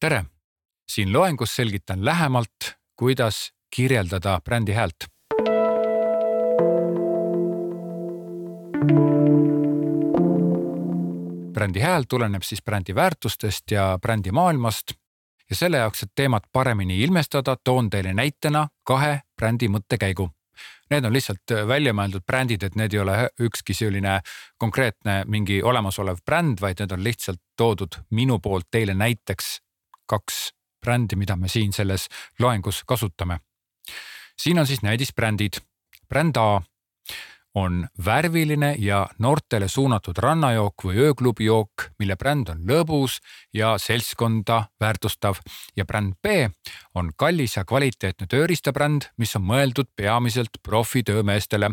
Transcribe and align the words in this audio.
tere, 0.00 0.24
siin 0.88 1.12
loengus 1.12 1.56
selgitan 1.56 2.04
lähemalt, 2.04 2.76
kuidas 2.96 3.52
kirjeldada 3.76 4.40
brändi 4.44 4.72
häält. 4.72 4.96
brändi 11.52 11.80
hääl 11.80 12.04
tuleneb 12.08 12.42
siis 12.42 12.62
brändi 12.62 12.94
väärtustest 12.94 13.70
ja 13.70 13.98
brändi 14.02 14.30
maailmast 14.30 14.92
ja 15.50 15.56
selle 15.56 15.76
jaoks, 15.76 16.02
et 16.02 16.12
teemat 16.14 16.42
paremini 16.52 17.00
ilmestada, 17.02 17.56
toon 17.64 17.90
teile 17.90 18.12
näitena 18.14 18.68
kahe 18.84 19.20
brändi 19.36 19.68
mõttekäigu. 19.68 20.28
Need 20.90 21.04
on 21.04 21.12
lihtsalt 21.12 21.52
välja 21.68 21.92
mõeldud 21.96 22.26
brändid, 22.26 22.62
et 22.62 22.76
need 22.76 22.92
ei 22.92 23.00
ole 23.00 23.16
ükski 23.40 23.74
selline 23.74 24.20
konkreetne 24.58 25.24
mingi 25.24 25.62
olemasolev 25.62 26.20
bränd, 26.24 26.60
vaid 26.60 26.80
need 26.80 26.92
on 26.92 27.04
lihtsalt 27.04 27.40
toodud 27.56 27.96
minu 28.10 28.38
poolt 28.38 28.68
teile 28.70 28.94
näiteks 28.94 29.56
kaks 30.06 30.52
brändi, 30.84 31.16
mida 31.16 31.36
me 31.36 31.48
siin 31.48 31.72
selles 31.72 32.08
loengus 32.38 32.84
kasutame. 32.86 33.40
siin 34.38 34.58
on 34.58 34.66
siis 34.66 34.82
näidisbrändid. 34.82 35.60
bränd 36.08 36.36
A 36.36 36.62
on 37.56 37.88
värviline 38.04 38.74
ja 38.78 39.08
noortele 39.18 39.68
suunatud 39.68 40.18
rannajook 40.18 40.84
või 40.84 40.98
ööklubi 41.06 41.46
jook, 41.48 41.86
mille 41.98 42.16
bränd 42.16 42.52
on 42.52 42.60
lõbus 42.68 43.16
ja 43.54 43.78
seltskonda 43.80 44.62
väärtustav 44.80 45.40
ja 45.76 45.84
bränd 45.84 46.14
B 46.22 46.50
on 46.94 47.10
kallis 47.16 47.56
ja 47.56 47.64
kvaliteetne 47.64 48.28
tööriistabränd, 48.28 49.08
mis 49.16 49.36
on 49.36 49.48
mõeldud 49.48 49.88
peamiselt 49.96 50.60
profitöömeestele, 50.62 51.70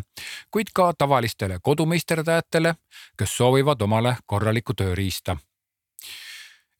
kuid 0.52 0.72
ka 0.73 0.94
tavalistele 0.97 1.59
kodumeisterdajatele, 1.61 2.75
kes 3.20 3.38
soovivad 3.38 3.81
omale 3.81 4.17
korralikku 4.25 4.73
tööriista 4.73 5.36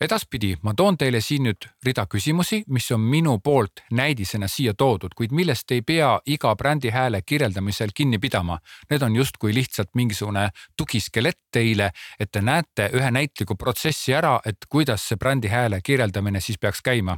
edaspidi 0.04 0.58
ma 0.62 0.74
toon 0.74 0.98
teile 1.00 1.22
siin 1.22 1.46
nüüd 1.48 1.66
rida 1.86 2.04
küsimusi, 2.12 2.64
mis 2.68 2.90
on 2.92 3.02
minu 3.08 3.38
poolt 3.44 3.84
näidisena 3.92 4.48
siia 4.52 4.74
toodud, 4.74 5.14
kuid 5.16 5.32
millest 5.32 5.72
ei 5.72 5.82
pea 5.82 6.10
iga 6.26 6.56
brändi 6.60 6.92
hääle 6.92 7.22
kirjeldamisel 7.22 7.94
kinni 7.95 8.20
pidama. 8.20 8.60
Need 8.90 9.02
on 9.02 9.16
justkui 9.16 9.54
lihtsalt 9.54 9.94
mingisugune 9.95 10.50
tugiskelett 10.78 11.40
teile, 11.52 11.92
et 12.20 12.32
te 12.32 12.42
näete 12.42 12.90
ühe 12.94 13.12
näitliku 13.12 13.56
protsessi 13.56 14.16
ära, 14.16 14.40
et 14.45 14.68
kuidas 14.70 15.08
see 15.08 15.18
brändi 15.18 15.48
hääle 15.48 15.82
kirjeldamine 15.84 16.42
siis 16.42 16.60
peaks 16.60 16.82
käima. 16.82 17.17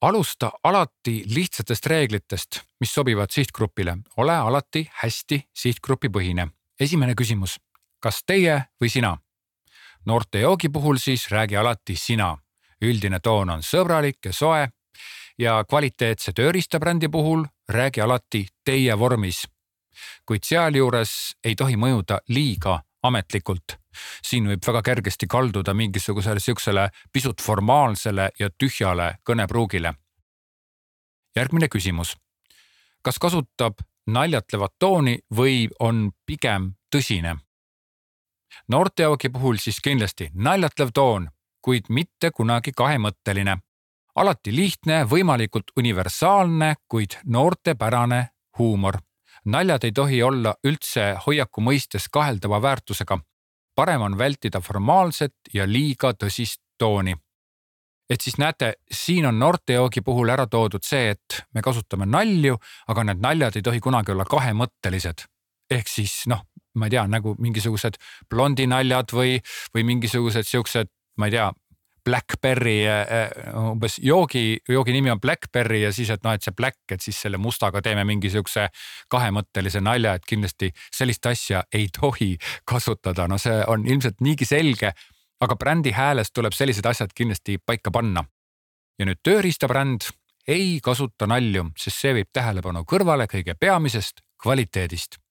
alusta 0.00 0.50
alati 0.62 1.22
lihtsatest 1.26 1.86
reeglitest, 1.86 2.60
mis 2.80 2.94
sobivad 2.94 3.30
sihtgrupile, 3.30 3.96
ole 4.16 4.36
alati 4.36 4.88
hästi 4.92 5.48
sihtgrupipõhine. 5.54 6.48
esimene 6.80 7.14
küsimus, 7.14 7.60
kas 8.00 8.22
teie 8.26 8.64
või 8.80 8.90
sina? 8.90 9.23
Noorte 10.06 10.40
joogi 10.40 10.68
puhul 10.68 10.96
siis 10.96 11.30
räägi 11.30 11.56
alati 11.56 11.96
sina. 11.96 12.38
üldine 12.82 13.20
toon 13.20 13.50
on 13.50 13.62
sõbralik 13.62 14.18
ja 14.24 14.32
soe 14.32 14.68
ja 15.38 15.64
kvaliteetse 15.64 16.32
tööriistabrändi 16.32 17.08
puhul 17.08 17.44
räägi 17.68 18.00
alati 18.00 18.46
teie 18.64 18.98
vormis. 18.98 19.46
kuid 20.26 20.42
sealjuures 20.44 21.36
ei 21.44 21.54
tohi 21.54 21.76
mõjuda 21.76 22.18
liiga 22.28 22.82
ametlikult. 23.02 23.78
siin 24.22 24.48
võib 24.48 24.66
väga 24.66 24.82
kergesti 24.82 25.26
kalduda 25.26 25.74
mingisugusele 25.74 26.40
siuksele 26.40 26.88
pisut 27.12 27.42
formaalsele 27.42 28.30
ja 28.38 28.50
tühjale 28.50 29.14
kõnepruugile. 29.30 29.94
järgmine 31.36 31.68
küsimus. 31.68 32.16
kas 33.02 33.18
kasutab 33.18 33.74
naljatlevat 34.06 34.72
tooni 34.78 35.18
või 35.34 35.68
on 35.80 36.12
pigem 36.26 36.74
tõsine? 36.96 37.36
Noortejoogi 38.68 39.28
puhul 39.28 39.56
siis 39.56 39.80
kindlasti 39.80 40.30
naljatlev 40.34 40.92
toon, 40.94 41.28
kuid 41.62 41.88
mitte 41.88 42.30
kunagi 42.30 42.72
kahemõtteline. 42.76 43.58
alati 44.14 44.56
lihtne, 44.56 45.04
võimalikult 45.04 45.72
universaalne, 45.76 46.74
kuid 46.88 47.18
noortepärane 47.24 48.28
huumor. 48.58 48.98
naljad 49.44 49.84
ei 49.84 49.92
tohi 49.92 50.22
olla 50.22 50.54
üldse 50.64 51.16
hoiaku 51.26 51.60
mõistes 51.60 52.08
kaheldava 52.12 52.62
väärtusega. 52.62 53.18
parem 53.74 54.00
on 54.00 54.18
vältida 54.18 54.60
formaalset 54.60 55.34
ja 55.54 55.66
liiga 55.66 56.12
tõsist 56.12 56.60
tooni 56.78 57.14
et 58.10 58.20
siis 58.20 58.38
näete, 58.38 58.74
siin 58.92 59.26
on 59.26 59.38
noortejoogi 59.38 60.02
puhul 60.04 60.28
ära 60.28 60.46
toodud 60.46 60.84
see, 60.84 61.14
et 61.14 61.44
me 61.54 61.62
kasutame 61.62 62.06
nalju, 62.06 62.58
aga 62.88 63.04
need 63.08 63.22
naljad 63.24 63.56
ei 63.56 63.62
tohi 63.62 63.80
kunagi 63.80 64.12
olla 64.12 64.24
kahemõttelised. 64.28 65.26
ehk 65.70 65.88
siis 65.88 66.26
noh, 66.28 66.44
ma 66.74 66.88
ei 66.88 66.94
tea, 66.96 67.04
nagu 67.10 67.34
mingisugused 67.38 67.98
blondinaljad 68.30 69.12
või, 69.14 69.36
või 69.74 69.84
mingisugused 69.92 70.48
siuksed, 70.48 70.90
ma 71.20 71.28
ei 71.30 71.36
tea, 71.36 71.50
Blackberry 72.04 72.84
äh, 72.86 73.30
umbes 73.56 73.96
joogi, 74.02 74.58
joogi 74.68 74.92
nimi 74.92 75.10
on 75.10 75.20
Blackberry 75.20 75.80
ja 75.80 75.92
siis, 75.92 76.10
et 76.12 76.24
noh, 76.24 76.34
et 76.36 76.44
see 76.44 76.52
black, 76.52 76.82
et 76.92 77.00
siis 77.00 77.16
selle 77.24 77.40
mustaga 77.40 77.80
teeme 77.82 78.04
mingi 78.04 78.28
siukse 78.32 78.66
kahemõttelise 79.12 79.80
nalja, 79.80 80.12
et 80.18 80.26
kindlasti 80.28 80.68
sellist 80.92 81.26
asja 81.26 81.62
ei 81.72 81.88
tohi 82.00 82.34
kasutada, 82.68 83.24
no 83.28 83.40
see 83.40 83.56
on 83.72 83.88
ilmselt 83.88 84.20
niigi 84.20 84.44
selge. 84.48 84.92
aga 85.40 85.56
brändi 85.56 85.90
hääles 85.92 86.30
tuleb 86.32 86.52
sellised 86.52 86.86
asjad 86.86 87.10
kindlasti 87.14 87.58
paika 87.58 87.90
panna. 87.90 88.24
ja 88.98 89.06
nüüd 89.06 89.24
tööriistabränd 89.24 90.04
ei 90.46 90.80
kasuta 90.82 91.26
nalju, 91.26 91.70
sest 91.76 92.04
see 92.04 92.14
viib 92.14 92.28
tähelepanu 92.32 92.84
kõrvale 92.84 93.26
kõige 93.26 93.54
peamisest 93.54 94.20
kvaliteedist 94.42 95.23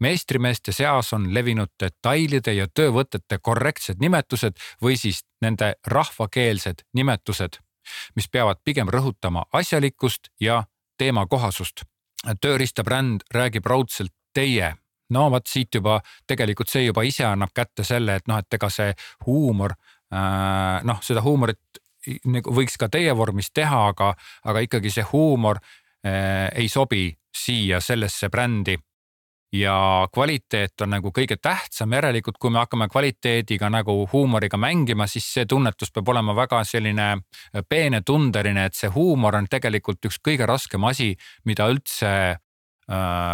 meistrimeeste 0.00 0.72
seas 0.72 1.12
on 1.12 1.28
levinud 1.34 1.70
detailide 1.82 2.52
ja 2.54 2.66
töövõtete 2.68 3.38
korrektsed 3.42 4.00
nimetused 4.00 4.58
või 4.82 4.96
siis 4.96 5.24
nende 5.42 5.74
rahvakeelsed 5.86 6.84
nimetused, 6.94 7.58
mis 8.16 8.28
peavad 8.28 8.60
pigem 8.64 8.88
rõhutama 8.88 9.44
asjalikkust 9.52 10.28
ja 10.40 10.64
teemakohasust. 10.98 11.82
tööriistabränd 12.40 13.20
räägib 13.34 13.66
raudselt 13.66 14.12
teie 14.34 14.74
no 15.10 15.30
vot 15.30 15.46
siit 15.46 15.74
juba 15.74 16.00
tegelikult 16.26 16.68
see 16.68 16.84
juba 16.84 17.02
ise 17.02 17.24
annab 17.24 17.52
kätte 17.54 17.84
selle, 17.84 18.18
et 18.18 18.26
noh, 18.28 18.38
et 18.38 18.54
ega 18.54 18.70
see 18.70 18.94
huumor 19.26 19.74
äh,, 20.12 20.84
noh, 20.84 21.00
seda 21.02 21.22
huumorit 21.24 21.80
nagu 22.24 22.54
võiks 22.54 22.76
ka 22.80 22.88
teie 22.88 23.14
vormis 23.16 23.50
teha, 23.54 23.88
aga, 23.92 24.12
aga 24.44 24.64
ikkagi 24.64 24.92
see 24.92 25.06
huumor 25.12 25.60
äh, 25.60 26.48
ei 26.54 26.68
sobi 26.68 27.10
siia 27.34 27.80
sellesse 27.84 28.28
brändi 28.28 28.78
ja 29.52 30.08
kvaliteet 30.12 30.80
on 30.80 30.90
nagu 30.92 31.12
kõige 31.14 31.38
tähtsam, 31.40 31.92
järelikult 31.92 32.36
kui 32.40 32.50
me 32.52 32.60
hakkame 32.60 32.88
kvaliteediga 32.92 33.70
nagu 33.72 33.94
huumoriga 34.12 34.60
mängima, 34.60 35.06
siis 35.08 35.28
see 35.32 35.46
tunnetus 35.48 35.92
peab 35.94 36.08
olema 36.12 36.34
väga 36.36 36.60
selline 36.68 37.08
äh, 37.12 37.62
peenetundeline, 37.68 38.66
et 38.68 38.76
see 38.76 38.90
huumor 38.92 39.38
on 39.38 39.48
tegelikult 39.50 40.04
üks 40.04 40.20
kõige 40.24 40.46
raskem 40.46 40.84
asi, 40.84 41.14
mida 41.48 41.68
üldse 41.72 42.10
äh, 42.10 42.36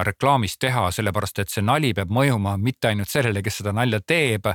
reklaamis 0.06 0.58
teha, 0.58 0.90
sellepärast 0.94 1.42
et 1.42 1.50
see 1.50 1.66
nali 1.66 1.92
peab 1.94 2.14
mõjuma 2.14 2.56
mitte 2.62 2.92
ainult 2.92 3.10
sellele, 3.10 3.42
kes 3.42 3.62
seda 3.62 3.74
nalja 3.74 4.00
teeb, 4.06 4.46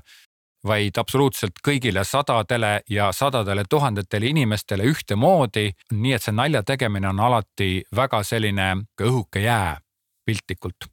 vaid 0.63 0.97
absoluutselt 0.99 1.59
kõigile 1.63 2.03
sadadele 2.03 2.81
ja 2.91 3.11
sadadele 3.15 3.63
tuhandetele 3.69 4.27
inimestele 4.27 4.83
ühtemoodi. 4.91 5.71
nii 5.91 6.13
et 6.13 6.23
see 6.23 6.35
nalja 6.35 6.63
tegemine 6.63 7.07
on 7.07 7.19
alati 7.19 7.83
väga 7.95 8.23
selline 8.23 8.75
õhuke 8.99 9.43
jää 9.43 9.77
piltlikult 10.25 10.91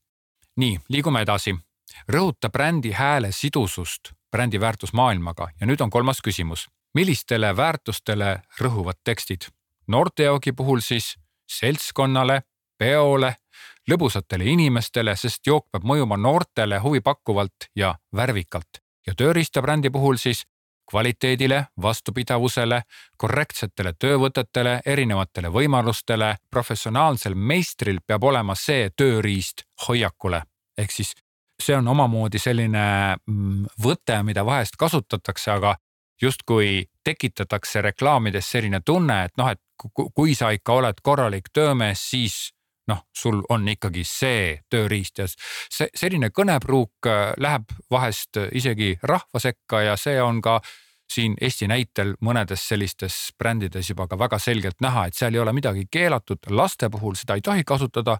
nii, 0.56 0.78
liigume 0.88 1.22
edasi. 1.22 1.56
rõhuta 2.12 2.50
brändi 2.50 2.90
hääle 2.92 3.32
sidusust 3.32 4.12
brändi 4.30 4.60
väärtusmaailmaga 4.60 5.48
ja 5.60 5.66
nüüd 5.66 5.80
on 5.80 5.90
kolmas 5.90 6.20
küsimus. 6.20 6.66
millistele 6.94 7.56
väärtustele 7.56 8.42
rõhuvad 8.60 9.00
tekstid? 9.04 9.48
noortejoogi 9.86 10.52
puhul 10.52 10.80
siis 10.80 11.16
seltskonnale, 11.48 12.42
peole, 12.78 13.36
lõbusatele 13.90 14.44
inimestele, 14.44 15.16
sest 15.16 15.46
jook 15.46 15.68
peab 15.72 15.84
mõjuma 15.84 16.16
noortele 16.16 16.78
huvipakkuvalt 16.78 17.70
ja 17.76 17.94
värvikalt 18.16 18.82
ja 19.06 19.14
tööriistabrändi 19.14 19.90
puhul 19.90 20.16
siis 20.16 20.44
kvaliteedile, 20.90 21.66
vastupidavusele, 21.82 22.82
korrektsetele 23.16 23.92
töövõtetele, 23.98 24.80
erinevatele 24.86 25.48
võimalustele. 25.48 26.36
professionaalsel 26.50 27.34
meistril 27.34 28.00
peab 28.06 28.24
olema 28.24 28.54
see 28.54 28.90
tööriist 28.96 29.64
hoiakule, 29.88 30.42
ehk 30.78 30.90
siis 30.90 31.14
see 31.62 31.76
on 31.76 31.88
omamoodi 31.88 32.38
selline 32.38 33.16
mm, 33.26 33.66
võte, 33.82 34.22
mida 34.22 34.44
vahest 34.44 34.76
kasutatakse, 34.76 35.50
aga 35.50 35.76
justkui 36.22 36.84
tekitatakse 37.04 37.82
reklaamides 37.82 38.50
selline 38.50 38.80
tunne, 38.84 39.24
et 39.24 39.32
noh, 39.38 39.50
et 39.50 39.60
kui 40.14 40.34
sa 40.34 40.50
ikka 40.50 40.72
oled 40.72 41.00
korralik 41.02 41.50
töömees, 41.52 42.10
siis 42.10 42.36
noh, 42.88 43.02
sul 43.16 43.42
on 43.50 43.66
ikkagi 43.68 44.04
see 44.06 44.42
tööriist 44.70 45.18
ja 45.18 45.26
see 45.28 45.88
selline 45.94 46.30
kõnepruuk 46.34 47.08
äh, 47.10 47.32
läheb 47.42 47.72
vahest 47.90 48.38
isegi 48.52 48.94
rahva 49.02 49.42
sekka 49.42 49.82
ja 49.88 49.96
see 50.00 50.20
on 50.22 50.40
ka 50.42 50.60
siin 51.12 51.36
Eesti 51.40 51.68
näitel 51.68 52.14
mõnedes 52.20 52.68
sellistes 52.68 53.16
brändides 53.38 53.90
juba 53.90 54.06
ka 54.08 54.18
väga 54.18 54.38
selgelt 54.38 54.80
näha, 54.80 55.06
et 55.06 55.14
seal 55.14 55.34
ei 55.34 55.40
ole 55.40 55.52
midagi 55.52 55.86
keelatud, 55.90 56.38
laste 56.50 56.90
puhul 56.90 57.14
seda 57.14 57.34
ei 57.34 57.40
tohi 57.40 57.64
kasutada. 57.64 58.18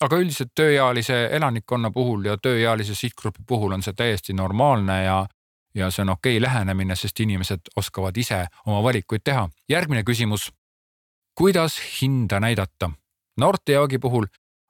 aga 0.00 0.16
üldiselt 0.16 0.52
tööealise 0.54 1.26
elanikkonna 1.32 1.90
puhul 1.90 2.24
ja 2.24 2.36
tööealise 2.38 2.94
sihtgrupi 2.94 3.42
puhul 3.46 3.72
on 3.72 3.82
see 3.82 3.92
täiesti 3.92 4.32
normaalne 4.32 5.04
ja, 5.04 5.26
ja 5.74 5.90
see 5.90 6.02
on 6.02 6.08
okei 6.08 6.36
okay 6.36 6.42
lähenemine, 6.42 6.96
sest 6.96 7.20
inimesed 7.20 7.72
oskavad 7.76 8.16
ise 8.16 8.46
oma 8.66 8.82
valikuid 8.82 9.20
teha. 9.24 9.48
järgmine 9.68 10.02
küsimus. 10.02 10.52
kuidas 11.34 11.80
hinda 12.02 12.40
näidata? 12.40 12.90
noorte 13.36 13.72
joogi 13.72 13.98
puhul, 13.98 14.26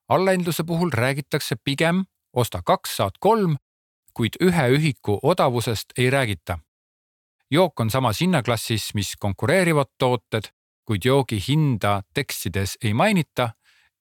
allahindluse 0.09 0.65
puhul 0.65 0.91
räägitakse 0.93 1.57
pigem 1.65 2.05
osta 2.33 2.63
kaks, 2.65 2.97
saad 2.97 3.19
kolm, 3.21 3.57
kuid 4.15 4.39
ühe 4.43 4.69
ühiku 4.77 5.19
odavusest 5.23 5.93
ei 5.99 6.11
räägita. 6.11 6.59
Jook 7.51 7.81
on 7.81 7.91
samas 7.91 8.21
hinnaklassis, 8.21 8.91
mis 8.95 9.15
konkureerivad 9.21 9.95
tooted, 9.99 10.51
kuid 10.85 11.05
joogi 11.05 11.41
hinda 11.49 12.03
tekstides 12.15 12.79
ei 12.85 12.95
mainita, 12.95 13.51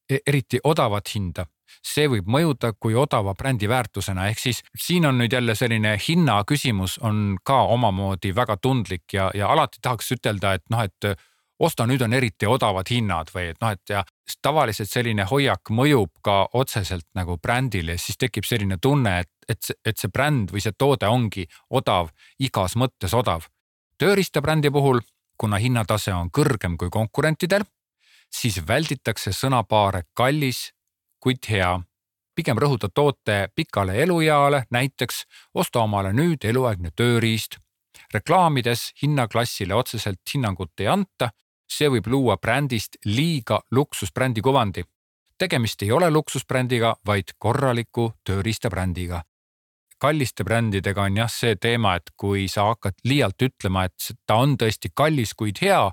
e-, 0.09 0.19
eriti 0.27 0.59
odavat 0.63 1.13
hinda. 1.15 1.45
See 1.83 2.07
võib 2.07 2.27
mõjuda 2.31 2.71
kui 2.79 2.95
odava 2.95 3.33
brändi 3.35 3.67
väärtusena, 3.69 4.29
ehk 4.31 4.39
siis 4.39 4.61
siin 4.79 5.05
on 5.05 5.17
nüüd 5.19 5.33
jälle 5.33 5.55
selline 5.55 5.97
hinna 6.07 6.41
küsimus 6.47 6.97
on 7.03 7.37
ka 7.43 7.61
omamoodi 7.75 8.31
väga 8.35 8.57
tundlik 8.57 9.13
ja, 9.13 9.29
ja 9.35 9.51
alati 9.51 9.83
tahaks 9.83 10.11
ütelda, 10.15 10.53
et 10.55 10.63
noh, 10.71 10.83
et 10.87 11.19
osta, 11.59 11.87
nüüd 11.87 12.01
on 12.05 12.13
eriti 12.13 12.47
odavad 12.47 12.87
hinnad 12.91 13.31
või 13.33 13.51
et 13.51 13.61
noh, 13.61 13.73
et 13.75 13.93
ja 13.93 14.03
tavaliselt 14.41 14.89
selline 14.89 15.25
hoiak 15.29 15.71
mõjub 15.73 16.11
ka 16.23 16.47
otseselt 16.53 17.07
nagu 17.17 17.37
brändile, 17.41 17.97
siis 17.97 18.17
tekib 18.17 18.47
selline 18.47 18.77
tunne, 18.81 19.19
et, 19.25 19.31
et, 19.49 19.71
et 19.85 19.97
see 19.97 20.11
bränd 20.11 20.51
või 20.51 20.61
see 20.63 20.75
toode 20.77 21.07
ongi 21.07 21.47
odav, 21.69 22.11
igas 22.39 22.75
mõttes 22.75 23.13
odav. 23.13 23.47
tööriistabrändi 23.97 24.69
puhul, 24.71 25.01
kuna 25.37 25.57
hinnatase 25.57 26.13
on 26.13 26.29
kõrgem 26.29 26.77
kui 26.77 26.89
konkurentidel, 26.89 27.63
siis 28.29 28.59
välditakse 28.67 29.31
sõnapaare 29.31 30.03
kallis 30.13 30.71
kuid 31.19 31.45
hea. 31.49 31.79
pigem 32.35 32.57
rõhuta 32.61 32.89
toote 32.93 33.49
pikale 33.55 33.95
elueale, 34.03 34.65
näiteks 34.69 35.23
osta 35.53 35.79
omale 35.79 36.13
nüüd 36.13 36.45
eluaegne 36.45 36.91
tööriist. 36.95 37.57
reklaamides 38.13 38.91
hinnaklassile 39.01 39.73
otseselt 39.73 40.21
hinnangut 40.33 40.79
ei 40.79 40.87
anta, 40.87 41.29
see 41.67 41.89
võib 41.89 42.07
luua 42.07 42.37
brändist 42.37 42.97
liiga 43.05 43.59
luksusbrändi 43.71 44.41
kuvandi. 44.41 44.83
tegemist 45.37 45.81
ei 45.81 45.91
ole 45.91 46.11
luksusbrändiga, 46.11 46.95
vaid 47.05 47.33
korraliku 47.37 48.13
tööriistabrändiga 48.23 49.23
kalliste 49.99 50.43
brändidega 50.43 51.07
on 51.07 51.17
jah 51.17 51.31
see 51.31 51.55
teema, 51.55 51.95
et 51.97 52.11
kui 52.15 52.47
sa 52.51 52.69
hakkad 52.71 52.99
liialt 53.07 53.41
ütlema, 53.41 53.87
et 53.87 54.11
ta 54.25 54.39
on 54.43 54.57
tõesti 54.57 54.91
kallis, 54.93 55.33
kuid 55.33 55.61
hea, 55.61 55.89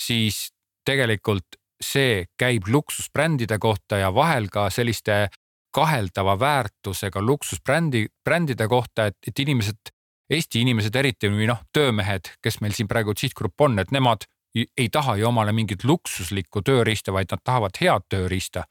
siis 0.00 0.50
tegelikult 0.86 1.58
see 1.80 2.26
käib 2.38 2.68
luksusbrändide 2.68 3.58
kohta 3.58 4.00
ja 4.00 4.10
vahel 4.14 4.48
ka 4.52 4.68
selliste 4.70 5.28
kaheldava 5.74 6.34
väärtusega 6.38 7.22
luksusbrändi, 7.22 8.06
brändide 8.24 8.68
kohta, 8.68 9.06
et, 9.06 9.16
et 9.26 9.38
inimesed, 9.38 9.94
Eesti 10.30 10.60
inimesed 10.62 10.94
eriti 10.94 11.26
või 11.26 11.48
noh, 11.50 11.58
töömehed, 11.74 12.28
kes 12.42 12.60
meil 12.62 12.74
siin 12.76 12.86
praegu 12.86 13.16
sihtgrupp 13.18 13.64
on, 13.66 13.80
et 13.82 13.90
nemad 13.90 14.28
ei 14.54 14.88
taha 14.92 15.16
ju 15.18 15.26
omale 15.26 15.50
mingit 15.54 15.82
luksuslikku 15.84 16.62
tööriista, 16.62 17.10
vaid 17.12 17.30
nad 17.32 17.42
tahavad 17.44 17.80
head 17.80 18.06
tööriista. 18.10 18.64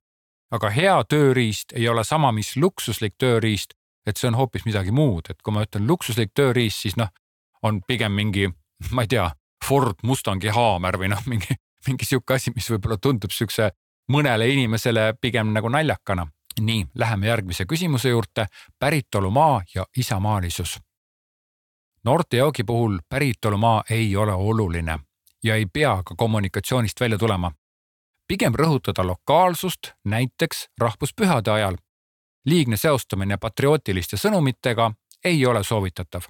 aga 0.51 0.69
hea 0.69 1.03
tööriist 1.03 1.75
ei 1.77 1.87
ole 1.89 2.03
sama, 2.03 2.31
mis 2.31 2.55
luksuslik 2.55 3.13
tööriist, 3.21 3.73
et 4.05 4.17
see 4.17 4.27
on 4.27 4.35
hoopis 4.35 4.65
midagi 4.65 4.91
muud, 4.91 5.29
et 5.29 5.41
kui 5.41 5.53
ma 5.53 5.63
ütlen 5.65 5.87
luksuslik 5.87 6.31
tööriist, 6.35 6.85
siis 6.85 6.97
noh, 6.97 7.09
on 7.63 7.81
pigem 7.87 8.15
mingi, 8.15 8.49
ma 8.91 9.05
ei 9.05 9.11
tea, 9.11 9.31
Ford 9.65 9.99
Mustangi 10.03 10.49
haamer 10.55 10.97
või 10.97 11.09
noh, 11.11 11.25
mingi 11.27 11.57
mingi 11.87 12.05
sihuke 12.05 12.35
asi, 12.35 12.51
mis 12.55 12.67
võib-olla 12.71 12.97
tundub 13.01 13.31
siukse 13.31 13.71
mõnele 14.11 14.49
inimesele 14.51 15.13
pigem 15.21 15.53
nagu 15.53 15.69
naljakana. 15.69 16.27
nii, 16.59 16.87
läheme 16.95 17.27
järgmise 17.27 17.65
küsimuse 17.65 18.09
juurde. 18.09 18.47
päritolumaa 18.79 19.61
ja 19.75 19.85
isamaalisus. 19.97 20.79
noorte 22.05 22.37
joogi 22.37 22.63
puhul 22.63 22.99
päritolumaa 23.09 23.83
ei 23.89 24.15
ole 24.15 24.33
oluline 24.33 24.99
ja 25.43 25.55
ei 25.55 25.65
pea 25.65 26.03
ka 26.05 26.15
kommunikatsioonist 26.15 26.99
välja 26.99 27.17
tulema. 27.17 27.51
pigem 28.27 28.53
rõhutada 28.53 29.05
lokaalsust, 29.05 29.91
näiteks 30.05 30.69
rahvuspühade 30.77 31.51
ajal. 31.51 31.77
Liigne 32.49 32.77
seostamine 32.77 33.37
patriootiliste 33.37 34.17
sõnumitega 34.17 34.91
ei 35.25 35.45
ole 35.45 35.63
soovitatav 35.63 36.27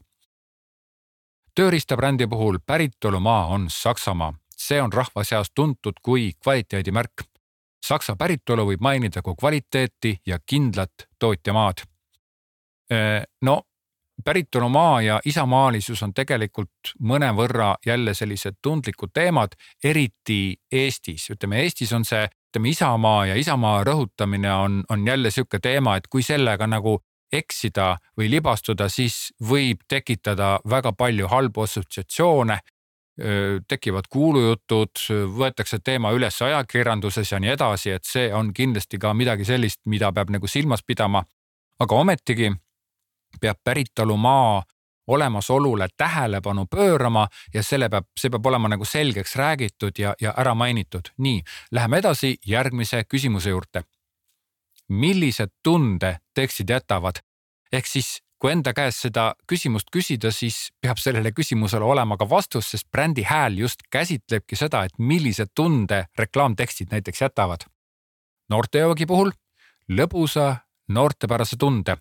tööriistabrändi 1.56 2.28
puhul 2.28 2.60
päritolumaa 2.66 3.46
on 3.56 3.66
Saksamaa 3.70 4.34
see 4.60 4.82
on 4.82 4.94
rahva 4.94 5.24
seas 5.24 5.52
tuntud 5.56 6.02
kui 6.04 6.32
kvaliteedimärk. 6.44 7.24
Saksa 7.86 8.16
päritolu 8.20 8.66
võib 8.68 8.84
mainida 8.84 9.24
kui 9.24 9.38
kvaliteeti 9.40 10.20
ja 10.28 10.40
kindlat 10.46 11.08
tootjamaad. 11.20 11.86
no 13.42 13.62
päritolumaa 14.26 15.02
ja 15.02 15.20
isamaalisus 15.26 16.04
on 16.04 16.14
tegelikult 16.14 16.94
mõnevõrra 17.00 17.76
jälle 17.86 18.14
sellised 18.14 18.58
tundlikud 18.62 19.10
teemad, 19.14 19.56
eriti 19.84 20.58
Eestis, 20.72 21.30
ütleme 21.30 21.62
Eestis 21.64 21.94
on 21.94 22.06
see, 22.06 22.28
ütleme 22.50 22.70
isamaa 22.70 23.26
ja 23.30 23.36
isamaa 23.36 23.84
rõhutamine 23.84 24.52
on, 24.54 24.84
on 24.90 25.08
jälle 25.08 25.32
sihuke 25.32 25.60
teema, 25.62 25.96
et 25.98 26.08
kui 26.08 26.24
sellega 26.24 26.68
nagu 26.68 27.00
eksida 27.32 27.98
või 28.18 28.30
libastuda, 28.32 28.90
siis 28.90 29.30
võib 29.50 29.86
tekitada 29.88 30.60
väga 30.70 30.94
palju 30.98 31.28
halbu 31.30 31.62
assotsiatsioone 31.62 32.60
tekivad 33.68 34.08
kuulujutud, 34.10 35.02
võetakse 35.36 35.80
teema 35.84 36.12
üles 36.16 36.42
ajakirjanduses 36.42 37.32
ja 37.32 37.40
nii 37.40 37.52
edasi, 37.52 37.92
et 37.92 38.08
see 38.08 38.30
on 38.34 38.54
kindlasti 38.56 39.00
ka 39.00 39.14
midagi 39.14 39.46
sellist, 39.46 39.82
mida 39.86 40.12
peab 40.16 40.32
nagu 40.32 40.48
silmas 40.48 40.84
pidama. 40.88 41.24
aga 41.80 41.96
ometigi 41.96 42.52
peab 43.42 43.58
päritolumaa 43.64 44.64
olemasolule 45.10 45.88
tähelepanu 45.98 46.66
pöörama 46.66 47.28
ja 47.54 47.64
selle 47.64 47.90
peab, 47.90 48.06
see 48.20 48.30
peab 48.30 48.46
olema 48.46 48.70
nagu 48.70 48.86
selgeks 48.86 49.36
räägitud 49.36 49.98
ja, 50.00 50.14
ja 50.22 50.34
ära 50.38 50.56
mainitud. 50.56 51.12
nii, 51.18 51.42
läheme 51.72 51.98
edasi 51.98 52.38
järgmise 52.48 53.04
küsimuse 53.04 53.50
juurde. 53.50 53.84
millised 54.90 55.50
tunde 55.64 56.18
tekstid 56.34 56.70
jätavad? 56.70 57.22
ehk 57.72 57.86
siis 57.86 58.20
kui 58.40 58.52
enda 58.52 58.74
käest 58.74 59.04
seda 59.04 59.34
küsimust 59.48 59.90
küsida, 59.92 60.32
siis 60.32 60.70
peab 60.82 60.98
sellele 60.98 61.32
küsimusele 61.36 61.84
olema 61.84 62.18
ka 62.18 62.30
vastus, 62.30 62.72
sest 62.72 62.88
brändi 62.92 63.26
hääl 63.28 63.58
just 63.60 63.84
käsitlebki 63.92 64.56
seda, 64.56 64.84
et 64.84 64.96
millised 64.98 65.52
tunde 65.56 66.06
reklaamtekstid 66.18 66.92
näiteks 66.92 67.22
jätavad. 67.22 67.68
noortejoogi 68.50 69.06
puhul 69.06 69.32
lõbusa 69.90 70.56
noortepärase 70.90 71.56
tunde. 71.60 71.98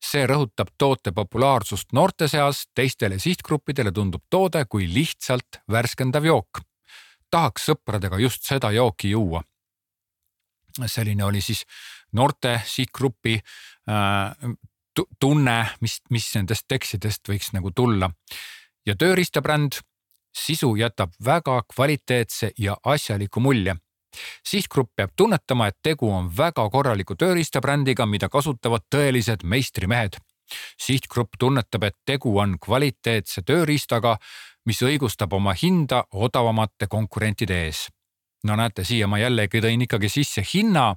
See 0.00 0.24
rõhutab 0.26 0.72
toote 0.78 1.12
populaarsust 1.12 1.92
noorte 1.92 2.28
seas, 2.28 2.66
teistele 2.74 3.18
sihtgruppidele 3.18 3.92
tundub 3.92 4.22
toode 4.30 4.64
kui 4.64 4.88
lihtsalt 4.88 5.60
värskendav 5.70 6.24
jook. 6.24 6.62
tahaks 7.30 7.70
sõpradega 7.70 8.18
just 8.18 8.42
seda 8.42 8.70
jooki 8.72 9.10
juua 9.10 9.42
selline 10.86 11.24
oli 11.24 11.40
siis 11.40 11.64
noorte 12.12 12.60
sihtgrupi 12.66 13.34
äh, 13.38 14.54
tunne, 15.20 15.66
mis, 15.80 16.00
mis 16.10 16.26
nendest 16.34 16.66
tekstidest 16.68 17.28
võiks 17.28 17.52
nagu 17.52 17.70
tulla. 17.70 18.10
ja 18.86 18.96
tööriistabränd, 18.96 19.80
sisu 20.32 20.74
jätab 20.76 21.12
väga 21.24 21.62
kvaliteetse 21.74 22.52
ja 22.58 22.76
asjaliku 22.84 23.40
mulje. 23.40 23.76
Sihtgrupp 24.46 24.92
peab 24.96 25.12
tunnetama, 25.16 25.66
et 25.70 25.78
tegu 25.82 26.10
on 26.10 26.30
väga 26.36 26.66
korraliku 26.70 27.14
tööriistabrändiga, 27.14 28.06
mida 28.06 28.28
kasutavad 28.28 28.86
tõelised 28.94 29.44
meistrimehed. 29.44 30.18
sihtgrupp 30.82 31.38
tunnetab, 31.38 31.84
et 31.84 31.96
tegu 32.04 32.38
on 32.38 32.56
kvaliteetse 32.58 33.42
tööriistaga, 33.46 34.16
mis 34.66 34.82
õigustab 34.82 35.32
oma 35.32 35.54
hinda 35.54 36.04
odavamate 36.10 36.86
konkurentide 36.90 37.66
ees 37.66 37.86
no 38.44 38.56
näete, 38.56 38.84
siia 38.84 39.08
ma 39.08 39.20
jällegi 39.20 39.60
tõin 39.62 39.84
ikkagi 39.84 40.08
sisse 40.08 40.44
hinna, 40.54 40.90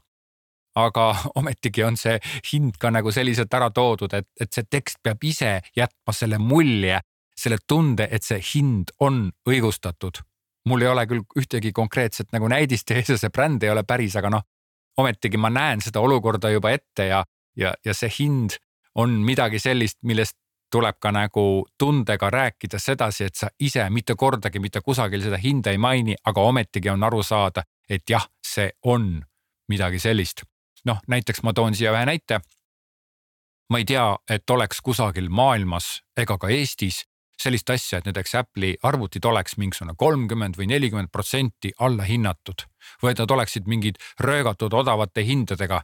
aga 0.79 1.07
ometigi 1.39 1.83
on 1.85 1.97
see 1.99 2.17
hind 2.51 2.77
ka 2.79 2.91
nagu 2.93 3.11
selliselt 3.11 3.53
ära 3.53 3.69
toodud, 3.73 4.13
et, 4.13 4.29
et 4.39 4.53
see 4.53 4.67
tekst 4.69 5.01
peab 5.03 5.23
ise 5.23 5.57
jätma 5.77 6.15
selle 6.15 6.39
mulje, 6.41 7.01
selle 7.35 7.59
tunde, 7.67 8.07
et 8.11 8.23
see 8.23 8.41
hind 8.53 8.93
on 8.99 9.25
õigustatud. 9.49 10.21
Mul 10.69 10.81
ei 10.81 10.87
ole 10.87 11.05
küll 11.07 11.23
ühtegi 11.39 11.71
konkreetset 11.75 12.31
nagu 12.31 12.47
näidist 12.51 12.91
ees 12.91 13.09
ja 13.09 13.17
see 13.17 13.31
bränd 13.33 13.63
ei 13.63 13.71
ole 13.73 13.83
päris, 13.87 14.15
aga 14.15 14.29
noh, 14.29 14.45
ometigi 14.97 15.37
ma 15.37 15.49
näen 15.49 15.81
seda 15.81 16.03
olukorda 16.03 16.51
juba 16.53 16.71
ette 16.71 17.09
ja, 17.09 17.23
ja, 17.57 17.73
ja 17.85 17.93
see 17.93 18.11
hind 18.19 18.57
on 18.95 19.19
midagi 19.25 19.59
sellist, 19.59 19.99
millest 20.03 20.37
tuleb 20.73 20.97
ka 21.01 21.11
nagu 21.13 21.65
tundega 21.77 22.29
rääkida 22.33 22.79
sedasi, 22.81 23.27
et 23.29 23.35
sa 23.37 23.49
ise 23.59 23.85
mitte 23.93 24.15
kordagi 24.17 24.59
mitte 24.59 24.81
kusagil 24.81 25.21
seda 25.21 25.37
hinda 25.37 25.73
ei 25.73 25.77
maini, 25.77 26.15
aga 26.25 26.41
ometigi 26.41 26.89
on 26.89 27.03
aru 27.03 27.21
saada, 27.23 27.65
et 27.89 28.09
jah, 28.09 28.25
see 28.41 28.71
on 28.89 29.21
midagi 29.69 29.99
sellist 30.01 30.45
noh, 30.85 30.99
näiteks 31.07 31.43
ma 31.43 31.53
toon 31.53 31.75
siia 31.75 31.93
ühe 31.95 32.05
näite. 32.05 32.39
ma 33.71 33.79
ei 33.79 33.85
tea, 33.85 34.05
et 34.29 34.49
oleks 34.49 34.81
kusagil 34.85 35.29
maailmas 35.29 36.03
ega 36.17 36.37
ka 36.37 36.49
Eestis 36.51 37.03
sellist 37.39 37.69
asja, 37.69 37.99
et 37.99 38.05
näiteks 38.07 38.35
Apple'i 38.39 38.75
arvutid 38.83 39.25
oleks 39.25 39.57
mingisugune 39.57 39.95
kolmkümmend 39.97 40.57
või 40.59 40.69
nelikümmend 40.71 41.11
protsenti 41.11 41.73
allahinnatud 41.79 42.65
või 43.03 43.13
et 43.13 43.23
nad 43.23 43.31
oleksid 43.31 43.67
mingid 43.67 43.99
röögatud 44.19 44.73
odavate 44.73 45.25
hindadega. 45.25 45.81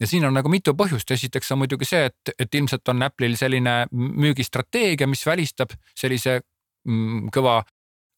ja 0.00 0.06
siin 0.06 0.24
on 0.24 0.34
nagu 0.34 0.48
mitu 0.48 0.74
põhjust, 0.74 1.10
esiteks 1.10 1.52
on 1.52 1.58
muidugi 1.58 1.84
see, 1.84 2.04
et, 2.10 2.34
et 2.38 2.54
ilmselt 2.54 2.88
on 2.88 3.02
Apple'il 3.02 3.36
selline 3.36 3.86
müügistrateegia, 3.92 5.06
mis 5.06 5.26
välistab 5.26 5.74
sellise 5.94 6.40
mm, 6.88 7.28
kõva 7.34 7.62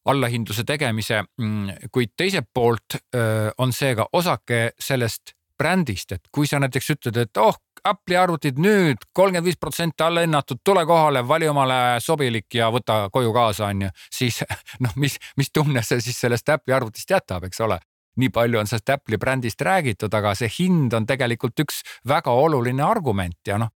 allahindluse 0.07 0.65
tegemise, 0.65 1.23
mm, 1.41 1.89
kuid 1.93 2.15
teiselt 2.17 2.49
poolt 2.55 2.99
öö, 3.15 3.51
on 3.59 3.73
see 3.73 3.95
ka 3.99 4.09
osake 4.13 4.71
sellest 4.79 5.35
brändist, 5.59 6.13
et 6.13 6.29
kui 6.33 6.47
sa 6.47 6.61
näiteks 6.63 6.91
ütled, 6.97 7.17
et 7.17 7.41
oh, 7.43 7.57
Apple'i 7.85 8.17
arvutid 8.19 8.59
nüüd 8.63 9.05
kolmkümmend 9.17 9.47
viis 9.47 9.59
protsenti 9.61 10.05
alla 10.05 10.23
hinnatud, 10.25 10.61
tule 10.65 10.85
kohale, 10.87 11.23
vali 11.29 11.49
omale 11.49 12.01
sobilik 12.03 12.55
ja 12.55 12.71
võta 12.75 13.07
koju 13.13 13.33
kaasa, 13.35 13.71
on 13.73 13.87
ju. 13.87 13.91
siis 14.13 14.41
noh, 14.85 14.95
mis, 14.97 15.19
mis 15.37 15.53
tunne 15.53 15.83
see 15.87 16.01
siis 16.05 16.21
sellest 16.25 16.49
Apple'i 16.53 16.77
arvutist 16.77 17.11
jätab, 17.11 17.45
eks 17.49 17.61
ole. 17.67 17.79
nii 18.17 18.31
palju 18.33 18.59
on 18.59 18.71
sellest 18.71 18.95
Apple'i 18.95 19.19
brändist 19.21 19.61
räägitud, 19.61 20.15
aga 20.15 20.35
see 20.35 20.49
hind 20.59 20.95
on 20.97 21.07
tegelikult 21.07 21.61
üks 21.61 21.83
väga 22.09 22.33
oluline 22.33 22.83
argument 22.83 23.39
ja 23.47 23.59
noh, 23.61 23.75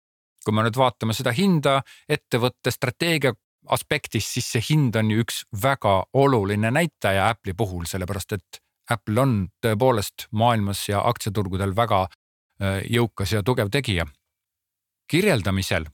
kui 0.45 0.53
me 0.53 0.63
nüüd 0.67 0.77
vaatame 0.77 1.15
seda 1.17 1.33
hinda 1.35 1.81
ettevõtte 2.07 2.71
strateegia 2.71 3.33
aspektist, 3.73 4.31
siis 4.31 4.47
see 4.53 4.63
hind 4.69 4.95
on 4.95 5.11
ju 5.11 5.25
üks 5.25 5.41
väga 5.63 6.03
oluline 6.13 6.71
näitaja 6.71 7.31
Apple'i 7.33 7.57
puhul, 7.57 7.83
sellepärast 7.89 8.37
et 8.37 8.61
Apple 8.89 9.21
on 9.21 9.33
tõepoolest 9.63 10.29
maailmas 10.31 10.85
ja 10.87 11.01
aktsiaturgudel 11.09 11.75
väga 11.75 12.05
jõukas 12.89 13.33
ja 13.33 13.43
tugev 13.43 13.69
tegija. 13.71 14.05
kirjeldamisel, 15.07 15.85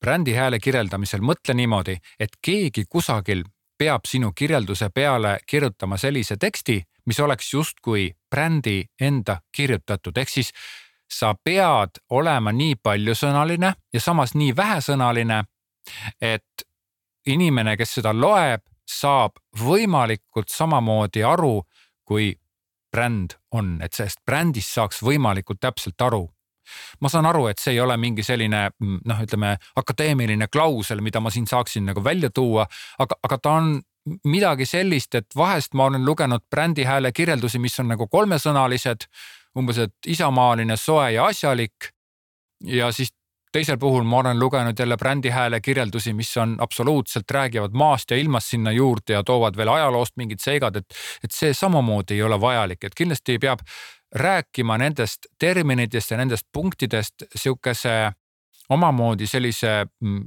brändi 0.00 0.32
hääle 0.34 0.58
kirjeldamisel 0.58 1.20
mõtle 1.20 1.54
niimoodi, 1.54 1.94
et 2.18 2.30
keegi 2.42 2.84
kusagil 2.88 3.44
peab 3.78 4.04
sinu 4.04 4.32
kirjelduse 4.32 4.88
peale 4.90 5.38
kirjutama 5.46 5.96
sellise 5.96 6.36
teksti, 6.36 6.82
mis 7.06 7.20
oleks 7.20 7.52
justkui 7.54 8.10
brändi 8.30 8.84
enda 9.00 9.40
kirjutatud, 9.56 10.16
ehk 10.16 10.28
siis 10.28 10.52
sa 11.10 11.34
pead 11.44 12.02
olema 12.10 12.52
nii 12.52 12.74
paljusõnaline 12.82 13.72
ja 13.92 14.00
samas 14.00 14.34
nii 14.34 14.56
vähesõnaline, 14.56 15.44
et 16.20 16.66
inimene, 17.26 17.76
kes 17.76 17.94
seda 18.00 18.12
loeb, 18.14 18.62
saab 18.86 19.38
võimalikult 19.62 20.50
samamoodi 20.50 21.24
aru, 21.24 21.62
kui 22.04 22.34
bränd 22.92 23.36
on, 23.52 23.78
et 23.82 23.96
sellest 23.96 24.20
brändist 24.26 24.74
saaks 24.74 25.02
võimalikult 25.02 25.60
täpselt 25.60 26.00
aru. 26.02 26.28
ma 27.00 27.08
saan 27.08 27.26
aru, 27.26 27.48
et 27.50 27.58
see 27.58 27.72
ei 27.74 27.80
ole 27.82 27.96
mingi 27.98 28.22
selline 28.22 28.68
noh, 28.78 29.22
ütleme 29.24 29.56
akadeemiline 29.76 30.46
klausel, 30.48 31.00
mida 31.02 31.20
ma 31.20 31.30
siin 31.30 31.46
saaksin 31.50 31.88
nagu 31.90 32.04
välja 32.04 32.30
tuua, 32.30 32.66
aga, 32.98 33.16
aga 33.26 33.38
ta 33.38 33.54
on 33.58 33.80
midagi 34.24 34.66
sellist, 34.66 35.14
et 35.14 35.36
vahest 35.36 35.74
ma 35.74 35.88
olen 35.90 36.04
lugenud 36.04 36.44
brändi 36.50 36.84
hääle 36.86 37.12
kirjeldusi, 37.12 37.58
mis 37.58 37.78
on 37.80 37.90
nagu 37.90 38.06
kolmesõnalised, 38.06 39.08
umbes, 39.58 39.80
et 39.82 40.12
isamaaline, 40.14 40.76
soe 40.76 41.10
ja 41.12 41.26
asjalik. 41.26 41.90
ja 42.64 42.92
siis 42.92 43.10
teisel 43.52 43.78
puhul 43.78 44.04
ma 44.06 44.18
olen 44.22 44.38
lugenud 44.38 44.78
jälle 44.78 44.96
brändi 44.96 45.28
hääle 45.28 45.60
kirjeldusi, 45.60 46.12
mis 46.12 46.36
on 46.36 46.56
absoluutselt 46.58 47.30
räägivad 47.30 47.72
maast 47.72 48.10
ja 48.10 48.16
ilmast 48.16 48.46
sinna 48.46 48.72
juurde 48.72 49.12
ja 49.12 49.22
toovad 49.24 49.56
veel 49.56 49.68
ajaloost 49.68 50.16
mingid 50.16 50.38
seigad, 50.42 50.76
et, 50.76 50.86
et 51.24 51.34
see 51.34 51.54
samamoodi 51.54 52.14
ei 52.14 52.22
ole 52.22 52.40
vajalik, 52.40 52.84
et 52.84 52.94
kindlasti 52.94 53.38
peab 53.38 53.64
rääkima 54.14 54.78
nendest 54.78 55.26
terminitest 55.38 56.10
ja 56.10 56.16
nendest 56.16 56.46
punktidest 56.52 57.26
sihukese 57.34 58.12
omamoodi 58.70 59.26
sellise 59.26 59.86
mm, 60.00 60.22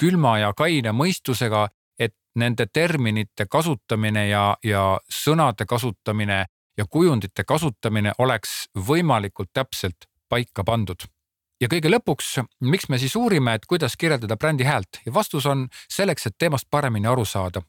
külma 0.00 0.38
ja 0.38 0.52
kaine 0.56 0.92
mõistusega, 0.92 1.68
et 1.98 2.14
nende 2.34 2.66
terminite 2.72 3.46
kasutamine 3.50 4.28
ja, 4.28 4.56
ja 4.64 4.84
sõnade 5.10 5.66
kasutamine 5.66 6.44
ja 6.78 6.86
kujundite 6.90 7.44
kasutamine 7.44 8.12
oleks 8.18 8.64
võimalikult 8.74 9.52
täpselt 9.54 10.10
paika 10.28 10.64
pandud 10.64 11.06
ja 11.60 11.68
kõige 11.70 11.90
lõpuks, 11.90 12.38
miks 12.60 12.88
me 12.88 12.98
siis 12.98 13.14
uurime, 13.16 13.54
et 13.54 13.66
kuidas 13.66 13.96
kirjeldada 13.96 14.36
brändi 14.36 14.66
häält 14.66 15.00
ja 15.06 15.14
vastus 15.14 15.46
on 15.46 15.68
selleks, 15.88 16.26
et 16.26 16.38
teemast 16.38 16.70
paremini 16.70 17.08
aru 17.08 17.24
saada. 17.24 17.62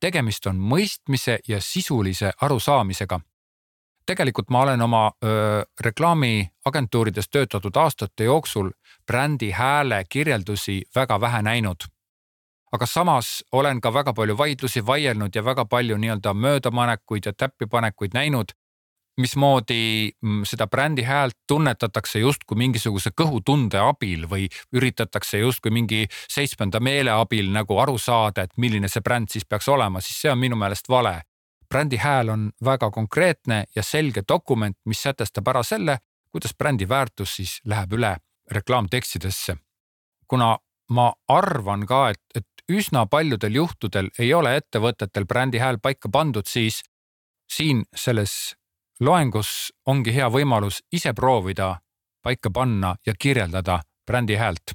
tegemist 0.00 0.46
on 0.46 0.56
mõistmise 0.56 1.38
ja 1.48 1.60
sisulise 1.60 2.32
arusaamisega. 2.40 3.20
tegelikult 4.06 4.50
ma 4.50 4.60
olen 4.60 4.82
oma 4.82 5.12
öö, 5.24 5.64
reklaamiagentuurides 5.80 7.28
töötatud 7.28 7.76
aastate 7.76 8.24
jooksul 8.24 8.70
brändi 9.06 9.50
hääle 9.50 10.04
kirjeldusi 10.08 10.82
väga 10.94 11.20
vähe 11.20 11.42
näinud. 11.42 11.76
aga 12.72 12.86
samas 12.86 13.44
olen 13.52 13.80
ka 13.80 13.94
väga 13.94 14.12
palju 14.12 14.38
vaidlusi 14.38 14.86
vaielnud 14.86 15.34
ja 15.34 15.44
väga 15.44 15.64
palju 15.64 15.96
nii-öelda 15.96 16.34
möödapanekuid 16.34 17.26
ja 17.26 17.32
täppipanekuid 17.32 18.10
näinud 18.14 18.52
mismoodi 19.16 20.10
mm, 20.22 20.42
seda 20.44 20.66
brändi 20.66 21.02
häält 21.02 21.36
tunnetatakse 21.48 22.18
justkui 22.18 22.58
mingisuguse 22.58 23.10
kõhutunde 23.20 23.80
abil 23.80 24.26
või 24.30 24.48
üritatakse 24.72 25.38
justkui 25.38 25.72
mingi 25.72 26.06
seitsmenda 26.28 26.80
meele 26.80 27.10
abil 27.10 27.48
nagu 27.52 27.78
aru 27.78 27.98
saada, 27.98 28.42
et 28.44 28.52
milline 28.56 28.88
see 28.88 29.04
bränd 29.04 29.32
siis 29.32 29.44
peaks 29.48 29.68
olema, 29.68 30.00
siis 30.00 30.20
see 30.20 30.32
on 30.32 30.38
minu 30.38 30.56
meelest 30.56 30.88
vale. 30.88 31.22
brändi 31.68 31.96
hääl 31.96 32.28
on 32.28 32.50
väga 32.64 32.90
konkreetne 32.90 33.64
ja 33.76 33.82
selge 33.82 34.22
dokument, 34.28 34.76
mis 34.84 35.02
sätestab 35.02 35.48
ära 35.48 35.62
selle, 35.62 35.98
kuidas 36.30 36.54
brändi 36.54 36.88
väärtus 36.88 37.36
siis 37.36 37.60
läheb 37.64 37.92
üle 37.92 38.16
reklaamtekstidesse. 38.50 39.56
kuna 40.28 40.58
ma 40.90 41.12
arvan 41.28 41.86
ka, 41.86 42.10
et, 42.10 42.20
et 42.34 42.46
üsna 42.68 43.06
paljudel 43.06 43.54
juhtudel 43.54 44.10
ei 44.18 44.34
ole 44.34 44.56
ettevõtetel 44.56 45.26
brändi 45.26 45.58
hääl 45.58 45.78
paika 45.82 46.08
pandud, 46.08 46.46
siis 46.46 46.82
siin 47.48 47.84
selles 47.94 48.56
loengus 49.00 49.72
ongi 49.86 50.14
hea 50.14 50.28
võimalus 50.32 50.80
ise 50.92 51.12
proovida 51.12 51.76
paika 52.22 52.50
panna 52.50 52.96
ja 53.06 53.14
kirjeldada 53.18 53.80
brändi 54.06 54.34
häält. 54.34 54.72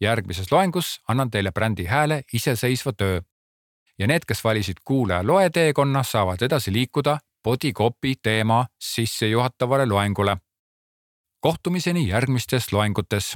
järgmises 0.00 0.52
loengus 0.52 1.00
annan 1.08 1.30
teile 1.30 1.52
brändi 1.52 1.84
hääle 1.84 2.22
iseseisva 2.32 2.92
töö. 2.92 3.20
ja 3.98 4.06
need, 4.06 4.22
kes 4.26 4.44
valisid 4.44 4.76
kuulaja 4.84 5.26
loe 5.26 5.50
teekonna, 5.50 6.02
saavad 6.02 6.42
edasi 6.42 6.72
liikuda 6.72 7.18
body 7.44 7.72
copy 7.72 8.14
teema 8.22 8.66
sissejuhatavale 8.80 9.86
loengule. 9.86 10.36
kohtumiseni 11.40 12.08
järgmistes 12.08 12.72
loengutes 12.72 13.34